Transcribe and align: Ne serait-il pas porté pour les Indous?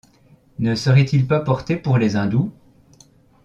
Ne 0.57 0.73
serait-il 0.73 1.27
pas 1.27 1.41
porté 1.41 1.75
pour 1.77 1.99
les 1.99 2.15
Indous? 2.15 2.51